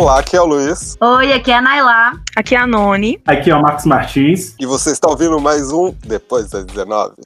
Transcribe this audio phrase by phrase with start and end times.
[0.00, 0.96] Olá, aqui é o Luiz.
[1.00, 2.12] Oi, aqui é a Nailá.
[2.36, 3.20] Aqui é a Noni.
[3.26, 4.54] Aqui é o Marcos Martins.
[4.56, 7.16] E você está ouvindo mais um Depois das 19.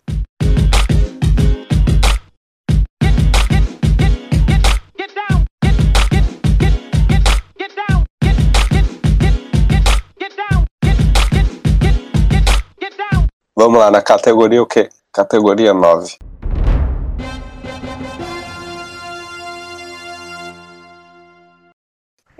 [13.54, 14.88] Vamos lá, na categoria o quê?
[15.12, 16.16] Categoria 9.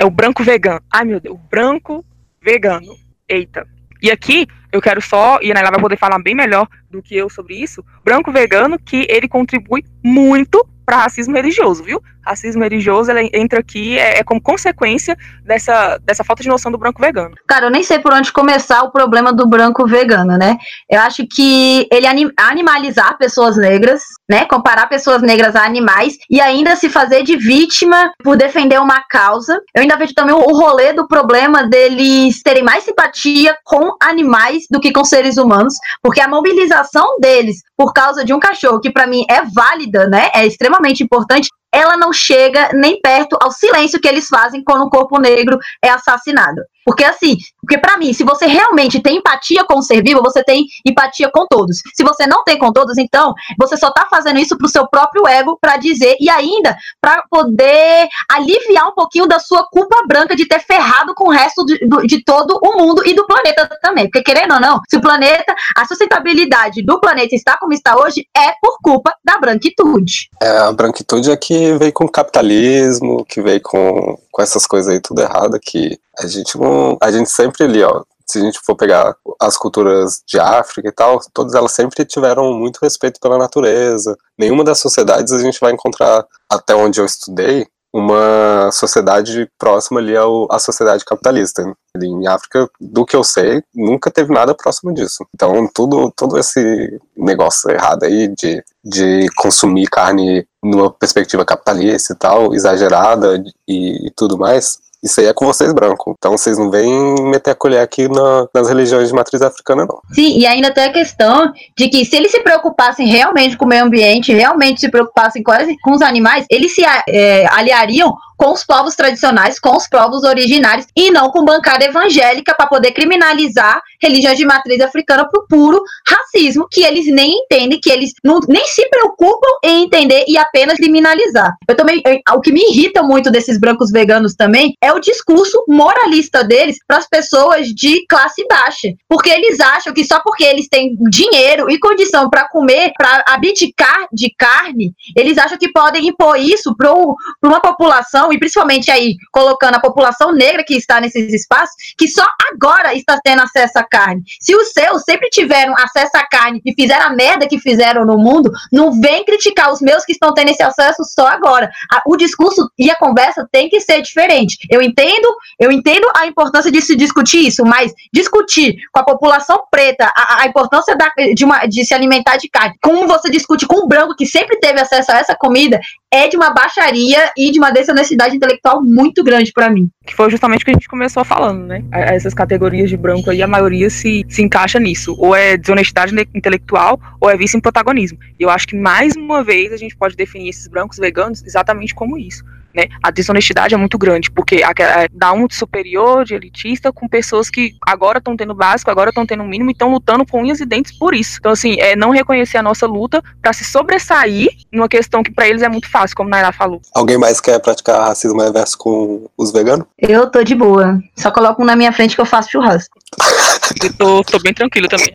[0.02, 0.80] É o branco vegano.
[0.92, 2.04] Ai, meu Deus, o branco
[2.42, 2.92] vegano.
[3.28, 3.64] Eita.
[4.02, 7.16] E aqui eu quero só, e a Naila vai poder falar bem melhor do que
[7.16, 12.02] eu sobre isso, branco vegano, que ele contribui muito para racismo religioso, viu?
[12.24, 16.78] Racismo religioso ele entra aqui é, é, como consequência dessa, dessa falta de noção do
[16.78, 17.34] branco vegano.
[17.48, 20.56] Cara, eu nem sei por onde começar o problema do branco vegano, né?
[20.88, 24.44] Eu acho que ele anim, animalizar pessoas negras, né?
[24.44, 29.58] Comparar pessoas negras a animais e ainda se fazer de vítima por defender uma causa.
[29.74, 34.80] Eu ainda vejo também o rolê do problema deles terem mais simpatia com animais do
[34.80, 39.06] que com seres humanos, porque a mobilização deles por causa de um cachorro que para
[39.06, 40.30] mim é válida, né?
[40.34, 44.90] É extremamente importante ela não chega nem perto ao silêncio que eles fazem quando um
[44.90, 46.60] corpo negro é assassinado.
[46.84, 50.42] Porque assim, porque para mim, se você realmente tem empatia com o ser vivo, você
[50.42, 51.78] tem empatia com todos.
[51.94, 55.26] Se você não tem com todos, então você só tá fazendo isso pro seu próprio
[55.26, 60.46] ego para dizer e ainda para poder aliviar um pouquinho da sua culpa branca de
[60.46, 64.04] ter ferrado com o resto de, de todo o mundo e do planeta também.
[64.04, 68.26] Porque querendo ou não, se o planeta, a sustentabilidade do planeta está como está hoje,
[68.36, 70.28] é por culpa da branquitude.
[70.40, 75.00] É, a branquitude é que veio com capitalismo, que veio com, com essas coisas aí
[75.00, 76.96] tudo errado, que a gente não.
[77.00, 78.02] A gente sempre ali, ó.
[78.26, 82.54] Se a gente for pegar as culturas de África e tal, todas elas sempre tiveram
[82.54, 84.16] muito respeito pela natureza.
[84.38, 90.16] Nenhuma das sociedades a gente vai encontrar, até onde eu estudei, uma sociedade próxima ali
[90.16, 91.62] ao, à sociedade capitalista.
[92.00, 95.26] Em África, do que eu sei, nunca teve nada próximo disso.
[95.34, 102.16] Então, tudo, todo esse negócio errado aí de, de consumir carne numa perspectiva capitalista e
[102.16, 106.14] tal, exagerada e, e tudo mais, isso aí é com vocês branco.
[106.16, 110.00] Então vocês não vêm meter a colher aqui na, nas religiões de matriz africana, não.
[110.12, 113.68] Sim, e ainda tem a questão de que se eles se preocupassem realmente com o
[113.68, 115.52] meio ambiente, realmente se preocupassem com,
[115.82, 120.84] com os animais, eles se é, aliariam com os povos tradicionais, com os povos originários,
[120.96, 126.66] e não com bancada evangélica para poder criminalizar religiões de matriz africana por puro racismo,
[126.68, 131.54] que eles nem entendem, que eles não, nem se preocupam em entender e apenas criminalizar.
[131.68, 135.62] Eu também, eu, o que me irrita muito desses brancos veganos também é o discurso
[135.68, 140.66] moralista deles para as pessoas de classe baixa, porque eles acham que só porque eles
[140.68, 146.36] têm dinheiro e condição para comer, para abdicar de carne, eles acham que podem impor
[146.36, 146.92] isso para
[147.40, 152.24] uma população e principalmente aí colocando a população negra que está nesses espaços, que só
[152.52, 154.22] agora está tendo acesso à carne.
[154.40, 158.18] Se os seus sempre tiveram acesso à carne e fizeram a merda que fizeram no
[158.18, 161.70] mundo, não vem criticar os meus que estão tendo esse acesso só agora.
[162.06, 164.56] O discurso e a conversa tem que ser diferente.
[164.70, 165.28] Eu entendo,
[165.58, 170.42] eu entendo a importância de se discutir isso, mas discutir com a população preta a,
[170.42, 173.88] a importância da, de, uma, de se alimentar de carne, como você discute com o
[173.88, 175.80] branco que sempre teve acesso a essa comida,
[176.12, 177.70] é de uma baixaria e de uma
[178.12, 179.90] desonestidade intelectual muito grande para mim.
[180.04, 181.84] Que foi justamente o que a gente começou falando, né?
[181.92, 185.14] Essas categorias de branco aí, a maioria se, se encaixa nisso.
[185.18, 188.18] Ou é desonestidade intelectual, ou é vício em protagonismo.
[188.38, 191.94] E eu acho que, mais uma vez, a gente pode definir esses brancos veganos exatamente
[191.94, 192.84] como isso né?
[193.02, 197.50] A desonestidade é muito grande, porque é, dá um de superior, de elitista, com pessoas
[197.50, 200.66] que agora estão tendo básico, agora estão tendo mínimo e estão lutando com unhas e
[200.66, 201.36] dentes por isso.
[201.38, 205.48] Então, assim, é não reconhecer a nossa luta para se sobressair numa questão que para
[205.48, 206.80] eles é muito fácil, como Naira falou.
[206.94, 209.86] Alguém mais quer praticar racismo reverso com os veganos?
[209.98, 210.98] Eu tô de boa.
[211.16, 212.98] Só coloco um na minha frente que eu faço churrasco.
[213.82, 215.12] Eu tô, tô bem tranquilo também.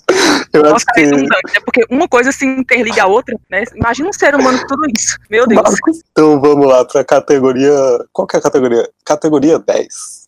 [0.54, 1.06] Eu Nossa, acho que...
[1.06, 1.28] né?
[1.66, 3.64] Porque uma coisa se interliga a outra, né?
[3.76, 5.18] Imagina um ser humano com tudo isso.
[5.30, 5.76] Meu Deus.
[6.12, 7.74] Então vamos lá pra categoria.
[8.12, 8.90] Qual que é a categoria?
[9.06, 10.28] Categoria 10.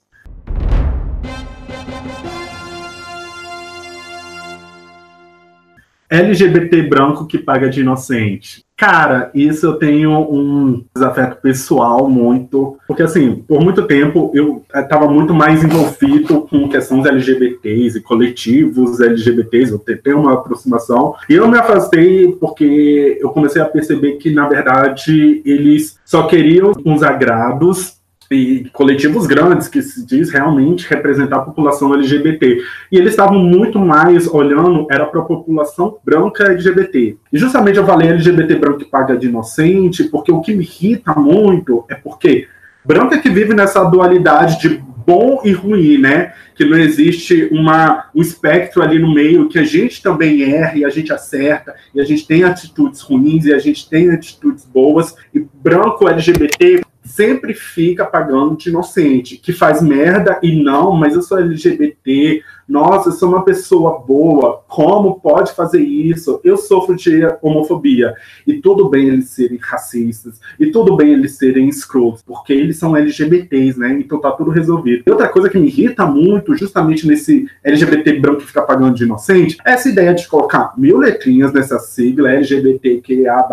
[6.10, 8.66] LGBT branco que paga de inocente.
[8.80, 15.06] Cara, isso eu tenho um desafeto pessoal muito, porque assim, por muito tempo eu estava
[15.06, 21.50] muito mais envolvido com questões LGBTs e coletivos LGBTs, eu tenho uma aproximação, e eu
[21.50, 27.99] me afastei porque eu comecei a perceber que, na verdade, eles só queriam uns agrados
[28.32, 32.62] e coletivos grandes que se diz realmente representar a população LGBT.
[32.92, 37.18] E eles estavam muito mais olhando era para a população branca LGBT.
[37.34, 41.14] E justamente eu falei LGBT branco que paga de inocente, porque o que me irrita
[41.14, 42.48] muito é porque
[42.86, 46.34] Branco é que vive nessa dualidade de bom e ruim, né?
[46.56, 50.86] Que não existe uma, um espectro ali no meio que a gente também erra e
[50.86, 55.16] a gente acerta, e a gente tem atitudes ruins e a gente tem atitudes boas,
[55.34, 61.22] e branco LGBT sempre fica pagando de inocente, que faz merda e não, mas eu
[61.22, 66.40] sou LGBT, nossa, eu sou uma pessoa boa, como pode fazer isso?
[66.44, 68.14] Eu sofro de homofobia.
[68.46, 72.96] E tudo bem eles serem racistas, e tudo bem eles serem escrotos, porque eles são
[72.96, 73.98] LGBTs, né?
[74.00, 75.04] Então tá tudo resolvido.
[75.06, 79.04] E outra coisa que me irrita muito, justamente nesse LGBT branco que fica pagando de
[79.04, 83.48] inocente, é essa ideia de colocar mil letrinhas nessa sigla LGBTQIA,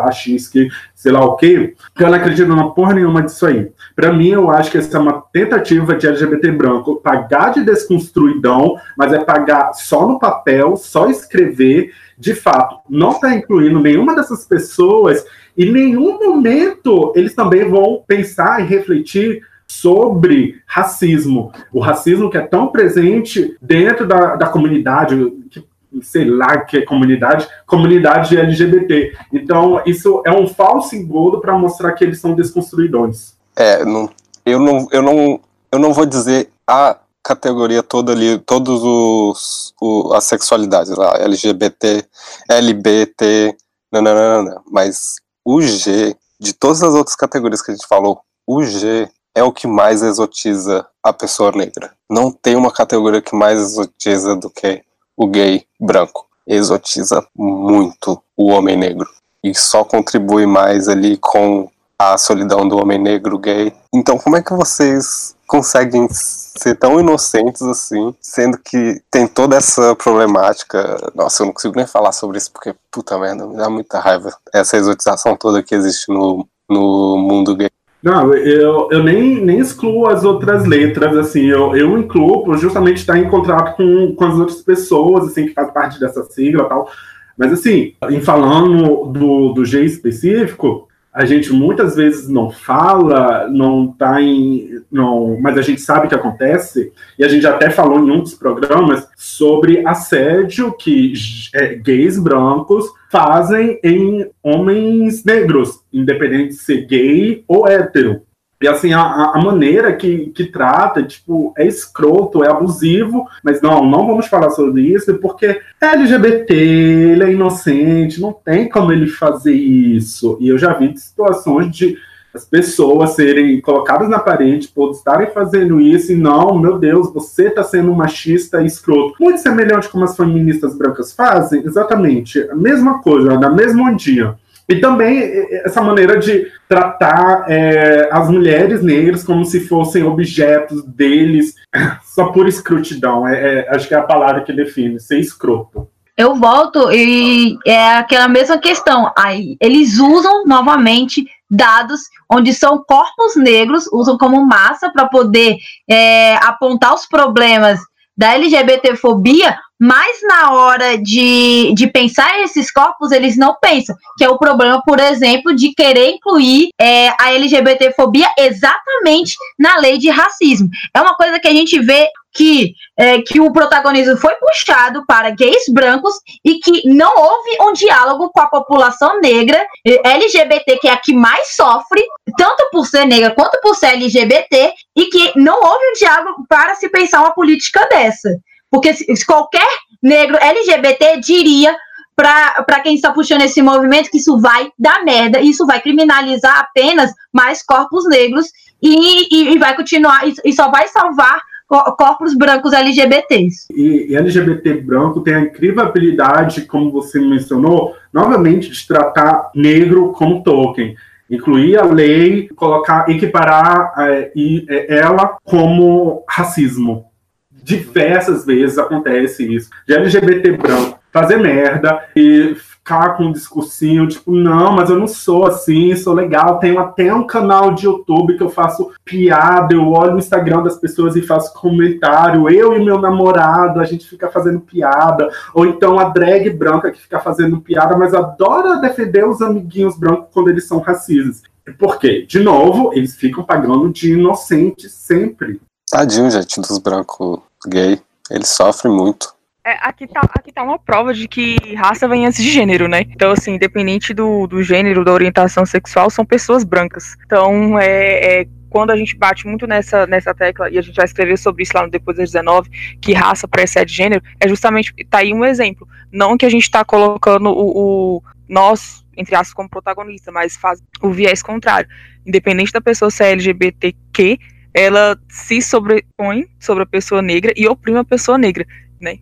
[0.52, 3.70] que sei lá o quê, que eu não acredito na porra nenhuma disso aí.
[3.94, 8.76] Para mim, eu acho que essa é uma tentativa de LGBT branco pagar de desconstruidão,
[8.96, 11.92] mas é pagar só no papel, só escrever.
[12.18, 15.22] De fato, não está incluindo nenhuma dessas pessoas
[15.54, 21.52] e em nenhum momento eles também vão pensar e refletir sobre racismo.
[21.70, 25.14] O racismo que é tão presente dentro da, da comunidade,
[25.50, 25.62] que,
[26.02, 29.16] sei lá que é comunidade, comunidade LGBT.
[29.32, 33.36] Então, isso é um falso engodo para mostrar que eles são desconstruidores.
[33.56, 34.10] É, não,
[34.44, 35.40] eu, não, eu, não,
[35.72, 39.74] eu não vou dizer a categoria toda ali, todos os,
[40.14, 42.04] as sexualidades lá, LGBT,
[42.48, 43.56] LBT,
[43.92, 49.08] nananana, mas o G, de todas as outras categorias que a gente falou, o G
[49.34, 51.92] é o que mais exotiza a pessoa negra.
[52.08, 54.82] Não tem uma categoria que mais exotiza do que
[55.16, 56.26] o gay branco.
[56.46, 59.08] Exotiza muito o homem negro.
[59.42, 61.68] E só contribui mais ali com
[61.98, 63.72] a solidão do homem negro gay.
[63.92, 69.94] Então, como é que vocês conseguem ser tão inocentes assim, sendo que tem toda essa
[69.96, 71.10] problemática?
[71.14, 74.36] Nossa, eu não consigo nem falar sobre isso porque, puta merda, me dá muita raiva
[74.52, 77.70] essa exotização toda que existe no, no mundo gay.
[78.06, 82.98] Não, eu, eu nem, nem excluo as outras letras, assim, eu, eu incluo por justamente
[82.98, 86.68] estar em contrato com, com as outras pessoas, assim, que faz parte dessa sigla e
[86.68, 86.88] tal.
[87.36, 93.88] Mas, assim, em falando do, do G específico, a gente muitas vezes não fala, não
[93.88, 94.80] tá em.
[94.88, 98.34] Não, mas a gente sabe que acontece, e a gente até falou em um dos
[98.34, 101.12] programas sobre assédio que
[101.52, 108.22] é, gays brancos fazem em homens negros, independente de ser gay ou hétero.
[108.60, 113.84] E assim, a, a, maneira que, que trata, tipo, é escroto, é abusivo, mas não,
[113.84, 119.08] não vamos falar sobre isso, porque é LGBT, ele é inocente, não tem como ele
[119.08, 120.38] fazer isso.
[120.40, 121.98] E eu já vi situações de
[122.36, 127.48] as pessoas serem colocadas na parede por estarem fazendo isso e não, meu Deus, você
[127.48, 129.14] está sendo um machista e escroto.
[129.18, 134.36] Muito semelhante como as feministas brancas fazem, exatamente, a mesma coisa, na mesma ondinha.
[134.68, 135.20] E também
[135.64, 141.54] essa maneira de tratar é, as mulheres negras como se fossem objetos deles,
[142.04, 143.26] só por escrutidão.
[143.26, 145.88] É, é, acho que é a palavra que define, ser escroto.
[146.16, 149.12] Eu volto e é aquela mesma questão.
[149.16, 152.00] Aí eles usam novamente dados
[152.30, 155.56] onde são corpos negros, usam como massa para poder
[155.88, 157.80] é, apontar os problemas
[158.16, 164.28] da LGBTfobia, mas na hora de, de pensar esses corpos, eles não pensam, que é
[164.28, 170.68] o problema, por exemplo, de querer incluir é, a LGBTfobia exatamente na lei de racismo.
[170.94, 175.30] É uma coisa que a gente vê que, é, que o protagonismo foi puxado para
[175.30, 176.14] gays brancos
[176.44, 180.96] e que não houve um diálogo com a população negra, é, LGBT, que é a
[180.96, 182.04] que mais sofre,
[182.36, 186.74] tanto por ser negra quanto por ser LGBT, e que não houve um diálogo para
[186.74, 188.36] se pensar uma política dessa.
[188.70, 189.66] Porque se, qualquer
[190.02, 191.76] negro LGBT diria
[192.14, 197.10] para quem está puxando esse movimento que isso vai dar merda, isso vai criminalizar apenas
[197.32, 198.46] mais corpos negros
[198.82, 203.66] e, e, e vai continuar, e, e só vai salvar corpos brancos LGBTs.
[203.74, 210.12] E, e, LGBT branco tem a incrível habilidade, como você mencionou, novamente, de tratar negro
[210.12, 210.94] como token.
[211.28, 217.06] Incluir a lei, colocar, equiparar é, e, é, ela como racismo
[217.50, 219.68] diversas vezes acontece isso.
[219.86, 225.08] De LGBT branco fazer merda e ficar com um discursinho, tipo, não, mas eu não
[225.08, 226.58] sou assim, sou legal.
[226.58, 230.76] Tenho até um canal de YouTube que eu faço piada, eu olho no Instagram das
[230.76, 232.50] pessoas e faço comentário.
[232.50, 235.28] Eu e meu namorado, a gente fica fazendo piada.
[235.54, 240.28] Ou então a drag branca que fica fazendo piada, mas adora defender os amiguinhos brancos
[240.32, 241.42] quando eles são racistas.
[241.78, 242.26] Por quê?
[242.28, 245.60] De novo, eles ficam pagando de inocente sempre.
[245.90, 248.00] Tadinho, gente, dos brancos gay.
[248.30, 249.35] Eles sofrem muito.
[249.66, 253.00] É, aqui, tá, aqui tá uma prova de que raça vem antes de gênero, né?
[253.00, 257.16] Então, assim, independente do, do gênero, da orientação sexual, são pessoas brancas.
[257.26, 261.04] Então, é, é quando a gente bate muito nessa, nessa tecla, e a gente vai
[261.04, 262.70] escrever sobre isso lá no Depois das 19,
[263.02, 265.88] que raça precede gênero, é justamente, tá aí um exemplo.
[266.12, 270.80] Não que a gente está colocando o, o, nós, entre aspas, como protagonista, mas faz
[271.02, 271.88] o viés contrário.
[272.24, 274.38] Independente da pessoa ser LGBTQ,
[274.72, 278.64] ela se sobrepõe sobre a pessoa negra e oprime a pessoa negra.
[279.00, 279.18] Né?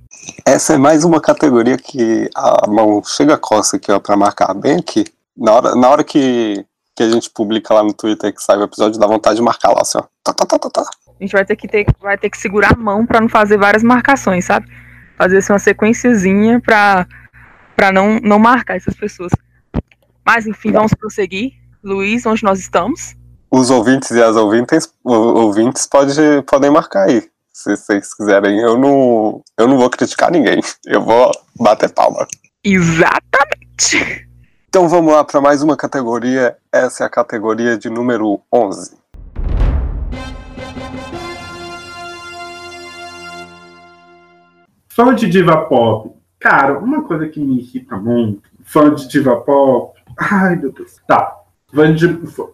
[0.46, 4.54] Essa é mais uma categoria que a mão chega a coça aqui, ó, pra marcar
[4.54, 5.04] bem aqui.
[5.36, 6.64] Na hora, na hora que,
[6.94, 9.70] que a gente publica lá no Twitter que sai o episódio, dá vontade de marcar
[9.70, 10.04] lá, assim, ó.
[10.22, 10.82] Tá, tá, tá, tá, tá.
[11.08, 13.56] A gente vai ter que, ter, vai ter que segurar a mão para não fazer
[13.56, 14.66] várias marcações, sabe?
[15.16, 17.06] Fazer assim, uma sequenciazinha pra,
[17.76, 19.32] pra não, não marcar essas pessoas.
[20.24, 21.52] Mas enfim, vamos prosseguir.
[21.82, 23.14] Luiz, onde nós estamos?
[23.50, 26.14] Os ouvintes e as ouvintes, ouvintes pode,
[26.46, 27.22] podem marcar aí.
[27.56, 30.60] Se vocês quiserem, eu não, eu não vou criticar ninguém.
[30.84, 32.26] Eu vou bater palma.
[32.64, 34.28] Exatamente.
[34.68, 36.56] Então vamos lá para mais uma categoria.
[36.72, 38.96] Essa é a categoria de número 11.
[44.88, 46.12] Fã de diva pop.
[46.40, 48.50] Cara, uma coisa que me irrita muito.
[48.64, 49.96] Fã de diva pop.
[50.18, 50.96] Ai, meu Deus.
[51.06, 51.43] Tá.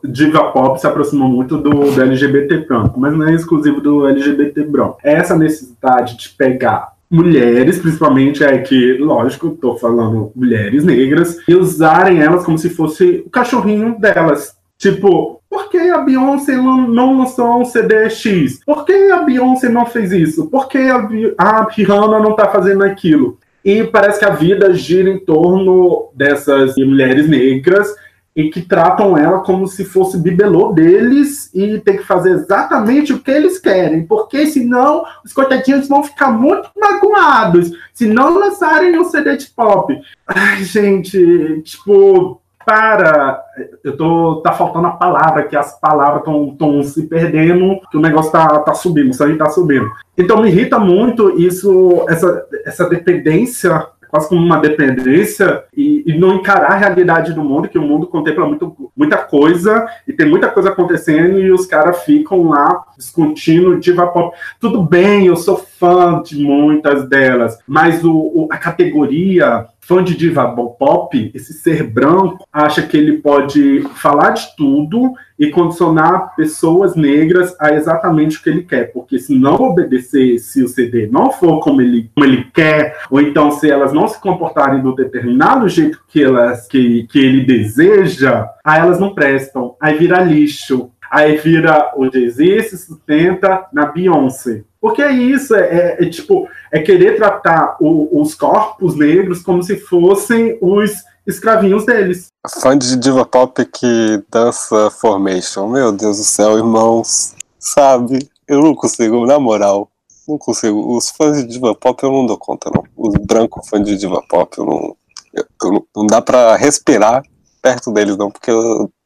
[0.05, 4.65] Diva pop se aproxima muito do, do LGBT branco, mas não é exclusivo do LGBT
[4.65, 4.99] branco.
[5.03, 12.21] Essa necessidade de pegar mulheres, principalmente, é que, lógico, tô falando mulheres negras, e usarem
[12.21, 14.55] elas como se fosse o cachorrinho delas.
[14.79, 18.61] Tipo, por que a Beyoncé não lançou um CD X?
[18.65, 20.47] Por que a Beyoncé não fez isso?
[20.47, 23.37] Por que a, a Rihanna não tá fazendo aquilo?
[23.63, 27.95] E parece que a vida gira em torno dessas mulheres negras
[28.35, 33.19] e que tratam ela como se fosse bibelô deles e tem que fazer exatamente o
[33.19, 39.05] que eles querem, porque senão os coitadinhos vão ficar muito magoados se não lançarem um
[39.05, 40.01] CD de pop.
[40.27, 43.43] Ai, gente, tipo, para,
[43.83, 46.23] eu tô, tá faltando a palavra, que as palavras
[46.53, 49.91] estão se perdendo, que o negócio tá, tá subindo, o sangue tá subindo.
[50.17, 56.35] Então me irrita muito isso, essa, essa dependência quase como uma dependência e, e, não
[56.35, 60.49] encarar a realidade do mundo, que o mundo contempla muito, muita coisa e tem muita
[60.49, 64.37] coisa acontecendo e os caras ficam lá discutindo diva pop.
[64.59, 70.17] Tudo bem, eu sou fã de muitas delas, mas o, o a categoria fã de
[70.17, 76.95] diva pop, esse ser branco, acha que ele pode falar de tudo e condicionar pessoas
[76.95, 81.33] negras a exatamente o que ele quer, porque se não obedecer, se o CD não
[81.33, 85.69] for como ele, como ele quer, ou então se elas não se comportarem do determinado
[85.69, 91.37] jeito que elas que, que ele deseja, aí elas não prestam, aí vira lixo, aí
[91.37, 94.63] vira o Jay-Z se sustenta na Beyoncé.
[94.81, 99.63] Porque é isso, é, é, é tipo, é querer tratar o, os corpos negros como
[99.63, 100.93] se fossem os
[101.27, 102.29] escravinhos deles.
[102.63, 108.27] Fã de diva pop que dança Formation, meu Deus do céu, irmãos, sabe?
[108.49, 109.91] Eu não consigo, na moral,
[110.27, 110.97] não consigo.
[110.97, 112.85] Os fãs de diva pop eu não dou conta, não.
[112.97, 114.97] Os brancos fãs de diva pop eu não,
[115.35, 117.23] eu, eu, não dá pra respirar
[117.61, 118.51] perto deles, não, porque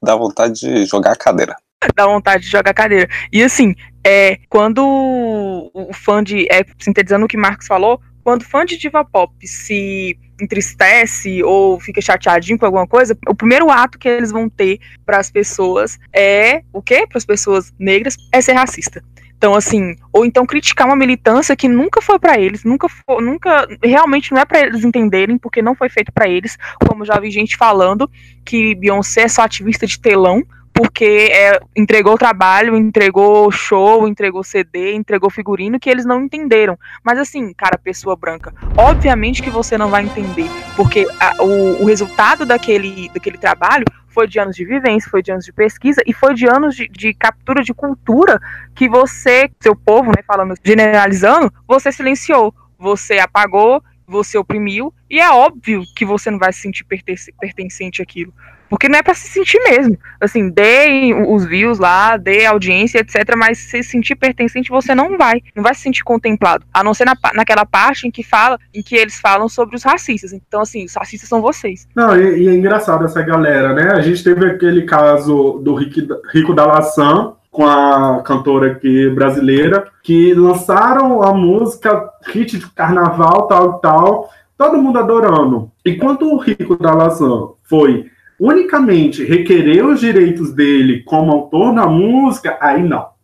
[0.00, 1.56] dá vontade de jogar a cadeira.
[1.94, 3.08] Dá vontade de jogar cadeira.
[3.32, 3.74] E assim,
[4.04, 4.80] é, quando
[5.72, 6.46] o fã de.
[6.50, 12.00] É, sintetizando o que Marcos falou, quando fã de diva pop se entristece ou fica
[12.00, 16.62] chateadinho com alguma coisa, o primeiro ato que eles vão ter para as pessoas é
[16.72, 17.06] o quê?
[17.06, 19.02] Para as pessoas negras é ser racista.
[19.36, 23.68] Então, assim, ou então criticar uma militância que nunca foi para eles, nunca foi, nunca,
[23.82, 26.56] realmente não é para eles entenderem, porque não foi feito para eles.
[26.88, 28.10] Como já vi gente falando
[28.42, 30.42] que Beyoncé é só ativista de telão,
[30.74, 36.76] porque é, entregou trabalho, entregou show, entregou CD, entregou figurino que eles não entenderam.
[37.02, 41.86] Mas assim, cara, pessoa branca, obviamente que você não vai entender, porque a, o, o,
[41.86, 46.12] resultado daquele, daquele trabalho foi de anos de vivência, foi de anos de pesquisa e
[46.12, 48.40] foi de anos de, de captura de cultura
[48.74, 55.30] que você, seu povo, né, falando, generalizando, você silenciou, você apagou, você oprimiu, e é
[55.30, 58.34] óbvio que você não vai se sentir pertencente àquilo.
[58.68, 59.97] Porque não é para se sentir mesmo.
[60.21, 63.35] Assim, dê os views lá, dê audiência, etc.
[63.37, 65.42] Mas se sentir pertencente, você não vai.
[65.54, 66.64] Não vai se sentir contemplado.
[66.73, 69.83] A não ser na, naquela parte em que fala, em que eles falam sobre os
[69.83, 70.33] racistas.
[70.33, 71.87] Então, assim, os racistas são vocês.
[71.94, 73.92] Não, e, e é engraçado essa galera, né?
[73.92, 76.00] A gente teve aquele caso do Rico,
[76.33, 83.47] Rico da Laçã, com a cantora aqui brasileira, que lançaram a música hit de carnaval,
[83.47, 85.71] tal e tal, todo mundo adorando.
[85.85, 91.86] E quando o Rico da Laçã foi unicamente requerer os direitos dele como autor da
[91.86, 93.14] música, aí não.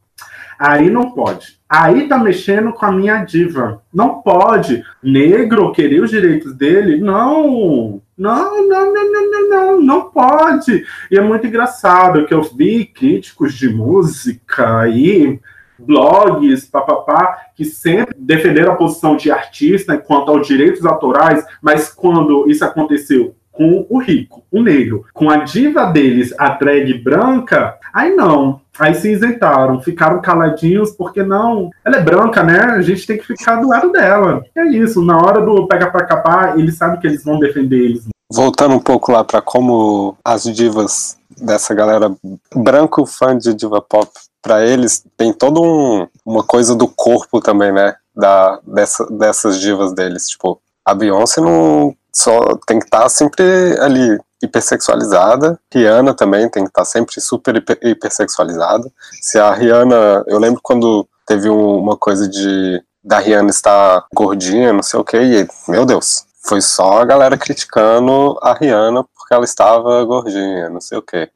[0.59, 1.59] Aí não pode.
[1.67, 3.83] Aí tá mexendo com a minha diva.
[3.93, 4.85] Não pode.
[5.03, 6.99] Negro querer os direitos dele?
[6.99, 8.03] Não.
[8.19, 10.85] Não, não, não, não, não, não, não pode.
[11.11, 15.41] E é muito engraçado que eu vi críticos de música aí,
[15.79, 22.51] blogs, papapá, que sempre defenderam a posição de artista quanto aos direitos autorais, mas quando
[22.51, 28.17] isso aconteceu com o rico, o negro, com a diva deles, a drag branca, aí
[28.17, 28.63] não.
[28.79, 31.69] Aí se isentaram, ficaram caladinhos, porque não.
[31.85, 32.59] Ela é branca, né?
[32.59, 34.43] A gente tem que ficar do lado dela.
[34.57, 38.09] É isso, na hora do pega pra capar, eles sabem que eles vão defender eles.
[38.33, 42.11] Voltando um pouco lá para como as divas dessa galera
[42.55, 47.73] branco fã de diva pop, para eles tem toda um, uma coisa do corpo também,
[47.73, 47.95] né?
[48.17, 50.31] Da, dessa, dessas divas deles.
[50.31, 53.45] Tipo, a Beyoncé não só tem que estar tá sempre
[53.81, 55.59] ali hipersexualizada.
[55.73, 58.91] Rihanna também tem que estar tá sempre super hiper, hipersexualizada.
[59.21, 64.73] Se a Rihanna, eu lembro quando teve um, uma coisa de da Rihanna estar gordinha,
[64.73, 69.33] não sei o que, e meu Deus, foi só a galera criticando a Rihanna porque
[69.33, 71.31] ela estava gordinha, não sei o que.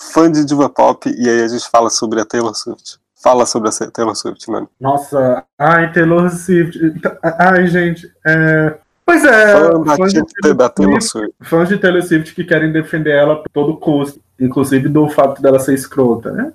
[0.00, 2.98] Fã de diva pop, e aí a gente fala sobre a Taylor Swift.
[3.22, 4.68] Fala sobre a Taylor Swift, mano.
[4.80, 6.78] Nossa, ai, Taylor Swift.
[7.22, 8.78] Ai, gente, é,
[9.10, 9.54] Pois é,
[9.96, 13.76] fãs de, da Taylor Swift, fãs de Taylor Swift que querem defender ela por todo
[13.76, 16.52] custo, inclusive do fato dela ser escrota, né?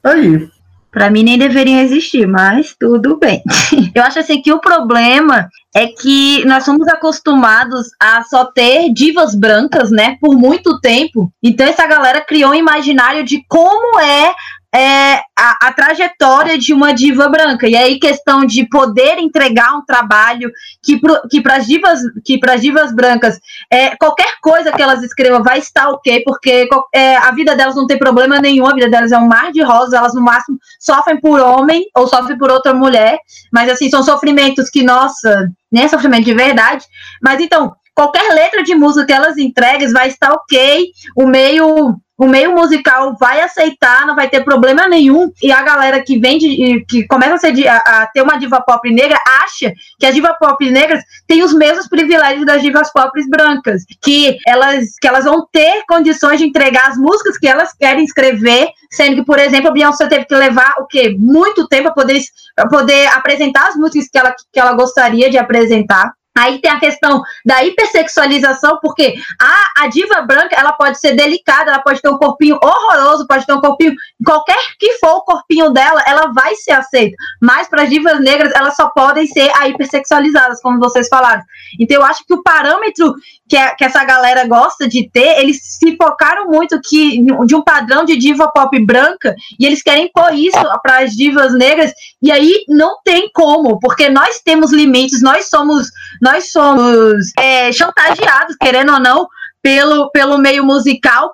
[0.00, 0.48] Tá aí.
[0.90, 3.42] Pra mim nem deveriam existir, mas tudo bem.
[3.94, 9.34] Eu acho assim que o problema é que nós somos acostumados a só ter divas
[9.34, 11.30] brancas, né, por muito tempo.
[11.42, 14.32] Então essa galera criou um imaginário de como é
[14.74, 17.66] é, a, a, trajetória de uma diva branca.
[17.66, 20.50] E aí, questão de poder entregar um trabalho
[20.82, 23.38] que, que para as divas, que divas brancas,
[23.70, 27.86] é, qualquer coisa que elas escrevam vai estar ok, porque é, a vida delas não
[27.86, 31.18] tem problema nenhum, a vida delas é um mar de rosas, elas no máximo sofrem
[31.18, 33.18] por homem ou sofrem por outra mulher,
[33.50, 36.84] mas assim, são sofrimentos que, nossa, nem é sofrimento de verdade.
[37.22, 42.26] Mas então, qualquer letra de música que elas entreguem vai estar ok, o meio o
[42.26, 45.30] meio musical vai aceitar, não vai ter problema nenhum.
[45.40, 48.90] E a galera que vem de, que começa a, a, a, ter uma diva pop
[48.92, 53.84] negra acha que as divas pop negras têm os mesmos privilégios das divas pop brancas,
[54.02, 58.68] que elas, que elas vão ter condições de entregar as músicas que elas querem escrever,
[58.90, 61.14] sendo que, por exemplo, a Beyoncé teve que levar o quê?
[61.16, 62.20] Muito tempo para poder,
[62.68, 66.12] poder apresentar as músicas que ela, que ela gostaria de apresentar.
[66.38, 71.72] Aí tem a questão da hipersexualização, porque a, a diva branca ela pode ser delicada,
[71.72, 73.92] ela pode ter um corpinho horroroso, pode ter um corpinho,
[74.24, 77.16] qualquer que for o corpinho dela, ela vai ser aceita.
[77.42, 81.42] Mas para as divas negras, elas só podem ser a hipersexualizadas, como vocês falaram.
[81.80, 83.14] Então eu acho que o parâmetro
[83.48, 87.62] que, a, que essa galera gosta de ter, eles se focaram muito que de um
[87.62, 92.30] padrão de diva pop branca e eles querem pôr isso para as divas negras e
[92.30, 95.88] aí não tem como, porque nós temos limites, nós somos
[96.20, 99.28] nós somos é, chantageados, querendo ou não,
[99.62, 101.32] pelo, pelo meio musical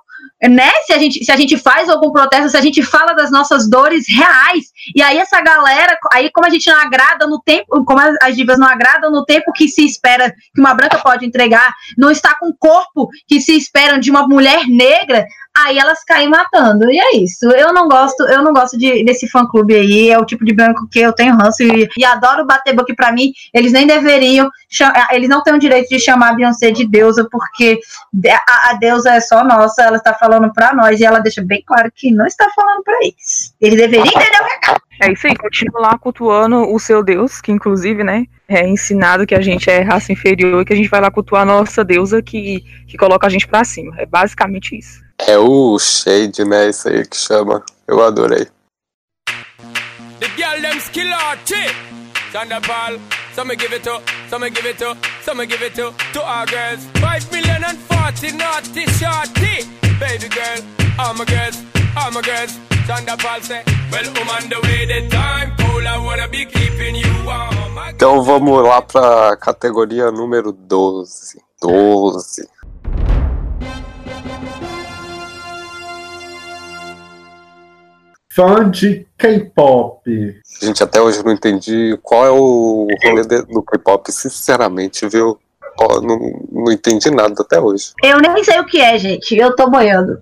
[0.49, 0.71] né?
[0.87, 3.69] Se a gente se a gente faz algum protesto, se a gente fala das nossas
[3.69, 8.01] dores reais, e aí essa galera, aí como a gente não agrada no tempo, como
[8.21, 12.11] as divas não agradam no tempo que se espera que uma branca pode entregar, não
[12.11, 15.25] está com o corpo que se espera de uma mulher negra,
[15.57, 16.91] aí elas caem matando.
[16.91, 17.47] E é isso.
[17.51, 20.11] Eu não gosto, eu não gosto de, desse fã clube aí.
[20.11, 23.13] É o tipo de branco que eu tenho ranço e, e adoro bater boca para
[23.13, 23.33] mim.
[23.53, 24.51] Eles nem deveriam,
[25.13, 27.79] eles não têm o direito de chamar a Beyoncé de deusa, porque
[28.29, 31.63] a, a deusa é só nossa, ela está falando para nós e ela deixa bem
[31.65, 33.55] claro que não está falando para eles.
[33.61, 34.81] Eles deveriam entender o recado.
[35.01, 39.35] É isso aí, continua lá cultuando o seu Deus, que inclusive, né, é ensinado que
[39.35, 42.23] a gente é raça inferior e que a gente vai lá cultuar a nossa deusa
[42.23, 43.95] que, que coloca a gente pra cima.
[43.99, 45.04] É basicamente isso.
[45.19, 46.69] É o Shade, né?
[46.69, 47.65] Isso aí que chama.
[47.87, 48.47] Eu adorei.
[50.21, 51.13] The girl them skill
[52.35, 52.99] Thunderball,
[53.33, 55.95] some me give it to, some me give it to, some me give it to,
[56.13, 56.85] to our girls.
[56.99, 59.63] Five million and forty naughty shorty.
[60.01, 60.59] Baby girl,
[60.99, 61.63] all my girls,
[61.97, 62.59] all my girls.
[62.89, 67.25] Thunderball say, well, I'm on the way the time, cool, I wanna be keeping you
[67.25, 67.65] warm.
[67.95, 71.41] Então vamos lá pra categoria número 12.
[71.63, 72.49] 12.
[78.35, 80.03] Fã de K-pop.
[80.61, 85.39] Gente, até hoje eu não entendi qual é o rolê do K-pop, sinceramente, viu?
[85.79, 87.93] Não, não entendi nada até hoje.
[88.03, 89.37] Eu nem sei o que é, gente.
[89.37, 90.19] Eu tô boiando.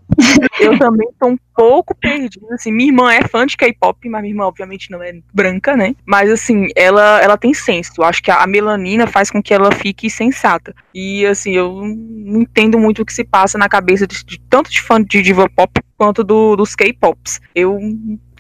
[0.61, 2.47] Eu também tô um pouco perdida.
[2.55, 5.95] Assim, minha irmã é fã de K-pop, mas minha irmã, obviamente, não é branca, né?
[6.07, 7.93] Mas, assim, ela, ela tem senso.
[7.99, 10.75] Eu acho que a melanina faz com que ela fique sensata.
[10.95, 14.71] E, assim, eu não entendo muito o que se passa na cabeça de, de tanto
[14.71, 17.41] de fã de diva pop quanto do, dos K-pops.
[17.55, 17.79] Eu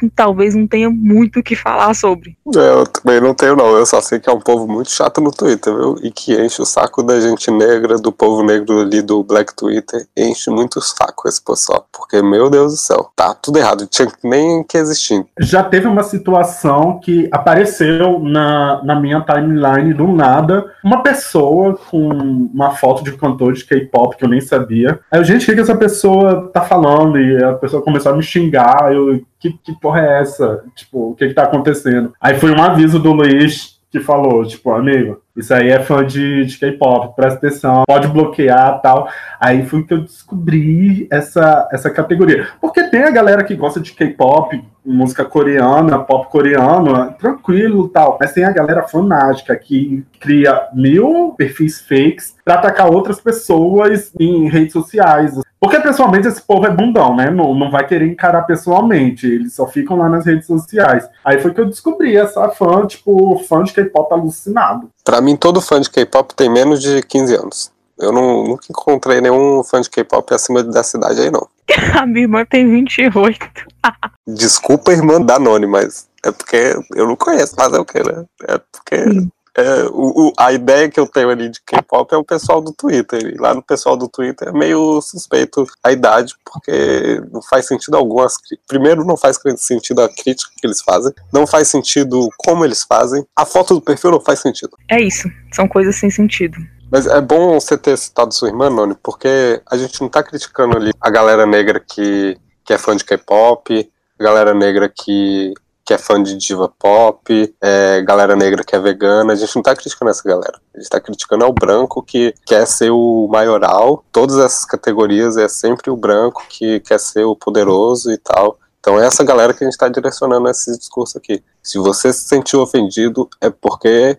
[0.08, 2.36] talvez não tenha muito o que falar sobre.
[2.54, 3.76] É, eu também não tenho, não.
[3.76, 5.96] Eu só sei que é um povo muito chato no Twitter, viu?
[6.02, 10.06] E que enche o saco da gente negra, do povo negro ali do Black Twitter.
[10.16, 11.86] Enche muito o saco esse pessoal.
[11.92, 13.86] Porque, meu Deus do céu, tá tudo errado.
[13.86, 15.24] Tinha nem que existir.
[15.40, 22.08] Já teve uma situação que apareceu na, na minha timeline do nada uma pessoa com
[22.08, 24.98] uma foto de um cantor de K-pop que eu nem sabia.
[25.10, 27.18] Aí gente, o que, que essa pessoa tá falando?
[27.18, 28.92] E a pessoa começou a me xingar.
[28.92, 30.62] Eu, que, que porra é essa?
[30.76, 32.14] Tipo, o que que tá acontecendo?
[32.20, 36.46] Aí foi um aviso do Luiz que falou, tipo, amigo, isso aí é fã de,
[36.46, 39.06] de K-pop, presta atenção, pode bloquear tal.
[39.38, 42.48] Aí foi que eu descobri essa, essa categoria.
[42.58, 48.18] Porque tem a galera que gosta de K-pop, música coreana, pop coreano, tranquilo tal.
[48.20, 54.48] Mas tem a galera fanática que cria mil perfis fakes para atacar outras pessoas em
[54.48, 55.32] redes sociais.
[55.60, 57.30] Porque pessoalmente esse povo é bundão, né?
[57.30, 59.26] Não, não vai querer encarar pessoalmente.
[59.26, 61.08] Eles só ficam lá nas redes sociais.
[61.24, 64.90] Aí foi que eu descobri essa fã, tipo, fã de K-pop alucinado.
[65.04, 67.72] Pra mim, todo fã de K-pop tem menos de 15 anos.
[67.98, 71.46] Eu não, nunca encontrei nenhum fã de K-pop acima da cidade aí, não.
[71.98, 73.38] A minha irmã tem 28.
[74.26, 78.24] Desculpa, irmã da Noni, mas é porque eu não conheço fazer o quê, né?
[78.48, 82.24] É porque é, o, o, a ideia que eu tenho ali de K-pop é o
[82.24, 83.34] pessoal do Twitter.
[83.34, 87.96] E lá no pessoal do Twitter é meio suspeito a idade, porque não faz sentido
[87.96, 88.20] algum.
[88.20, 88.34] As,
[88.66, 93.24] primeiro, não faz sentido a crítica que eles fazem, não faz sentido como eles fazem,
[93.36, 94.76] a foto do perfil não faz sentido.
[94.88, 96.56] É isso, são coisas sem sentido.
[96.92, 100.76] Mas é bom você ter citado sua irmã, Noni, porque a gente não tá criticando
[100.76, 105.92] ali a galera negra que, que é fã de K-pop, a galera negra que que
[105.92, 109.32] é fã de diva pop, é, galera negra que é vegana.
[109.32, 110.60] A gente não tá criticando essa galera.
[110.72, 114.04] A gente tá criticando é o branco que quer ser o maioral.
[114.12, 118.58] Todas essas categorias é sempre o branco que quer ser o poderoso e tal.
[118.78, 121.42] Então é essa galera que a gente está direcionando esse discurso aqui.
[121.60, 124.18] Se você se sentiu ofendido, é porque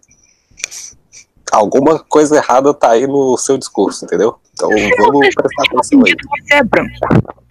[1.52, 4.36] alguma coisa errada tá aí no seu discurso, entendeu?
[4.54, 6.16] Então vamos prestar atenção aí.
[6.42, 6.92] Você é branco.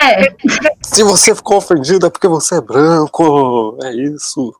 [0.01, 0.35] É.
[0.83, 3.79] Se você ficou ofendido é porque você é branco.
[3.83, 4.55] É isso.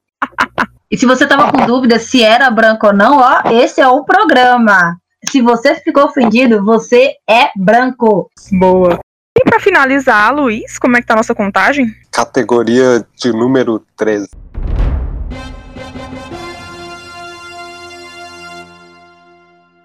[0.91, 4.05] E se você tava com dúvida se era branco ou não, ó, esse é o
[4.05, 4.97] programa.
[5.25, 8.31] Se você ficou ofendido, você é branco.
[8.53, 8.99] Boa.
[9.39, 11.87] E para finalizar, Luiz, como é que tá a nossa contagem?
[12.11, 14.29] Categoria de número 13.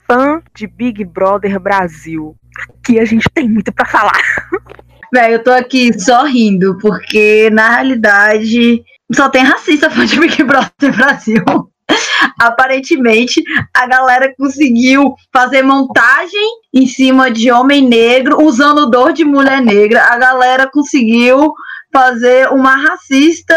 [0.07, 2.35] Fã de Big Brother Brasil.
[2.69, 4.19] Aqui a gente tem muito para falar.
[5.13, 10.43] Velho, eu tô aqui só rindo, porque na realidade só tem racista fã de Big
[10.43, 11.43] Brother Brasil.
[12.39, 13.41] Aparentemente,
[13.73, 20.03] a galera conseguiu fazer montagem em cima de homem negro, usando dor de mulher negra.
[20.03, 21.53] A galera conseguiu
[21.93, 23.55] fazer uma racista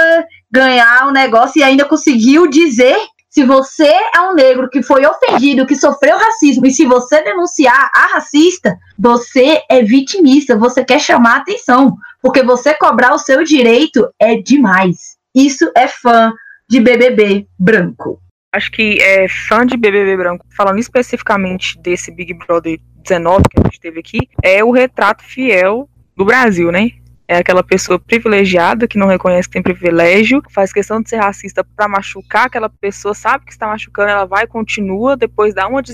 [0.51, 2.97] ganhar o um negócio e ainda conseguiu dizer
[3.31, 7.89] se você é um negro que foi ofendido, que sofreu racismo, e se você denunciar
[7.95, 14.07] a racista, você é vitimista, você quer chamar atenção, porque você cobrar o seu direito
[14.19, 15.17] é demais.
[15.33, 16.33] Isso é fã
[16.69, 18.21] de BBB branco.
[18.53, 23.63] Acho que é fã de BBB branco, falando especificamente desse Big Brother 19 que a
[23.63, 26.91] gente teve aqui, é o retrato fiel do Brasil, né?
[27.31, 31.63] É aquela pessoa privilegiada que não reconhece que tem privilégio, faz questão de ser racista
[31.63, 35.93] para machucar aquela pessoa, sabe que está machucando, ela vai continua, depois dá uma de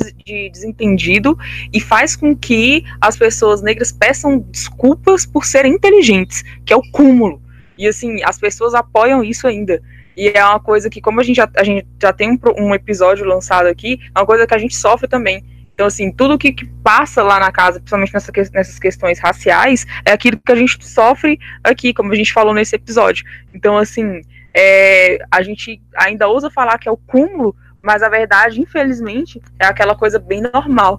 [0.48, 1.38] desentendido
[1.70, 6.90] e faz com que as pessoas negras peçam desculpas por serem inteligentes, que é o
[6.90, 7.42] cúmulo.
[7.76, 9.82] E assim, as pessoas apoiam isso ainda.
[10.16, 12.74] E é uma coisa que, como a gente já, a gente já tem um, um
[12.74, 15.44] episódio lançado aqui, é uma coisa que a gente sofre também
[15.76, 20.12] então, assim, tudo que, que passa lá na casa, principalmente nessa, nessas questões raciais, é
[20.12, 23.26] aquilo que a gente sofre aqui, como a gente falou nesse episódio.
[23.52, 24.22] Então, assim,
[24.54, 29.66] é, a gente ainda ousa falar que é o cúmulo, mas a verdade, infelizmente, é
[29.66, 30.98] aquela coisa bem normal.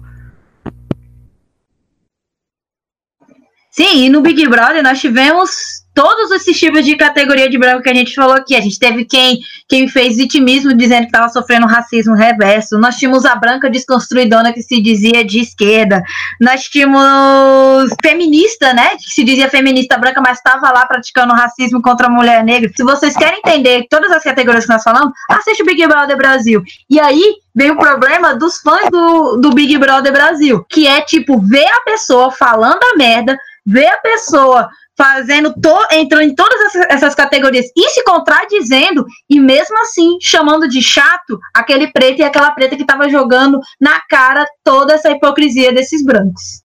[3.72, 7.90] Sim, e no Big Brother nós tivemos todos esses tipos de categoria de branco que
[7.90, 8.54] a gente falou aqui.
[8.54, 12.78] A gente teve quem, quem fez vitimismo dizendo que estava sofrendo racismo reverso.
[12.78, 16.00] Nós tínhamos a branca desconstruidona que se dizia de esquerda.
[16.40, 18.90] Nós tínhamos feminista, né?
[18.90, 22.70] Que se dizia feminista branca, mas estava lá praticando racismo contra a mulher negra.
[22.76, 26.62] Se vocês querem entender todas as categorias que nós falamos, assiste o Big Brother Brasil.
[26.88, 31.40] E aí vem o problema dos fãs do, do Big Brother Brasil, que é tipo
[31.40, 37.14] ver a pessoa falando a merda, ver a pessoa fazendo to, entrando em todas essas
[37.14, 42.74] categorias e se contradizendo e mesmo assim chamando de chato aquele preto e aquela preta
[42.74, 46.62] que estava jogando na cara toda essa hipocrisia desses brancos.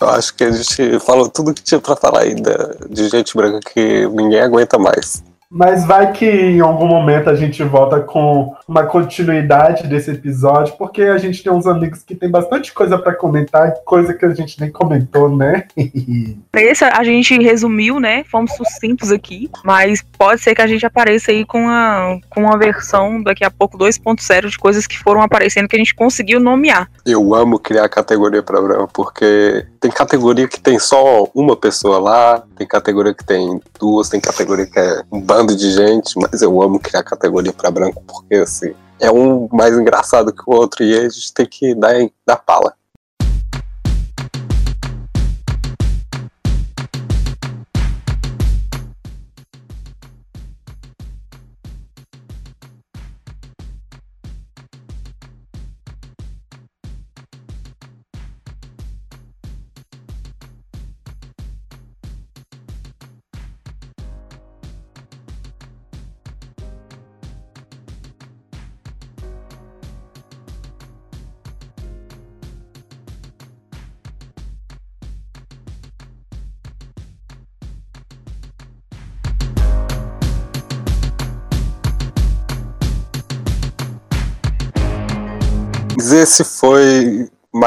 [0.00, 3.60] Eu acho que a gente falou tudo que tinha para falar ainda de gente branca
[3.72, 5.22] que ninguém aguenta mais.
[5.54, 11.02] Mas vai que em algum momento a gente volta com uma continuidade desse episódio, porque
[11.02, 14.58] a gente tem uns amigos que tem bastante coisa para comentar, coisa que a gente
[14.58, 15.64] nem comentou, né?
[16.54, 18.24] Esse a gente resumiu, né?
[18.24, 22.56] Fomos sucintos aqui, mas pode ser que a gente apareça aí com, a, com uma
[22.56, 26.88] versão daqui a pouco 2.0 de coisas que foram aparecendo que a gente conseguiu nomear.
[27.04, 32.42] Eu amo criar categoria para branco, porque tem categoria que tem só uma pessoa lá,
[32.62, 36.62] tem categoria que tem duas, tem categoria que é um bando de gente, mas eu
[36.62, 40.96] amo criar categoria para branco porque assim, é um mais engraçado que o outro e
[40.96, 41.94] a gente tem que dar,
[42.26, 42.74] dar pala.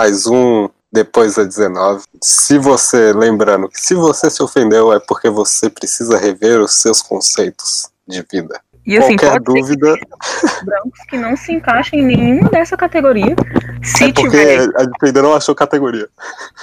[0.06, 2.04] Mais um depois da 19.
[2.22, 7.02] Se você, lembrando que se você se ofendeu é porque você precisa rever os seus
[7.02, 8.62] conceitos de vida.
[8.86, 13.36] E assim, Qualquer dúvida, que brancos que não se encaixem em nenhuma dessa categoria.
[13.82, 14.70] Se é porque tiver.
[14.76, 16.08] a gente ainda não achou categoria.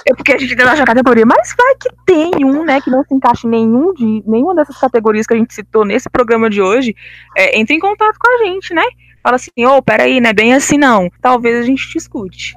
[0.07, 2.89] É porque a gente ainda não acha categoria, mas vai que tem um, né, que
[2.89, 6.49] não se encaixa em nenhum de, nenhuma dessas categorias que a gente citou nesse programa
[6.49, 6.95] de hoje.
[7.35, 8.85] É, entre em contato com a gente, né?
[9.21, 11.09] Fala assim, ô, peraí, não é bem assim não.
[11.21, 12.55] Talvez a gente discute.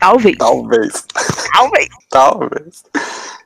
[0.00, 0.36] Talvez.
[0.38, 1.04] Talvez.
[1.52, 1.88] Talvez.
[2.10, 2.84] Talvez.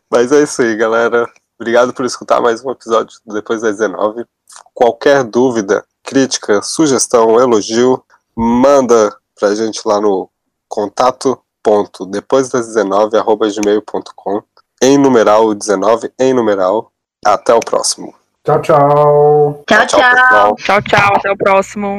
[0.09, 1.29] Mas é isso aí, galera.
[1.59, 4.25] Obrigado por escutar mais um episódio do Depois das 19.
[4.73, 8.03] Qualquer dúvida, crítica, sugestão, elogio,
[8.37, 10.31] manda pra gente lá no
[10.69, 14.43] contato ponto depois das 19 arroba gmail.com
[14.83, 16.93] em numeral 19 em numeral.
[17.25, 18.15] Até o próximo.
[18.45, 19.65] Tchau, tchau.
[19.67, 20.01] Tchau, tchau.
[20.01, 20.57] pessoal.
[20.57, 21.17] Tchau, tchau.
[21.17, 21.97] Até o próximo.